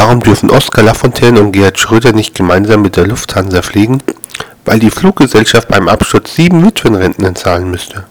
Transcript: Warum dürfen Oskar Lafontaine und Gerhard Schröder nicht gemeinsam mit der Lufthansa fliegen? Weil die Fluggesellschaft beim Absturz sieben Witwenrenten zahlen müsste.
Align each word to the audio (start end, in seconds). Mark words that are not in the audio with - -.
Warum 0.00 0.20
dürfen 0.20 0.48
Oskar 0.52 0.84
Lafontaine 0.84 1.40
und 1.40 1.50
Gerhard 1.50 1.76
Schröder 1.76 2.12
nicht 2.12 2.32
gemeinsam 2.32 2.82
mit 2.82 2.96
der 2.96 3.08
Lufthansa 3.08 3.62
fliegen? 3.62 4.00
Weil 4.64 4.78
die 4.78 4.90
Fluggesellschaft 4.90 5.66
beim 5.66 5.88
Absturz 5.88 6.36
sieben 6.36 6.64
Witwenrenten 6.64 7.34
zahlen 7.34 7.68
müsste. 7.68 8.04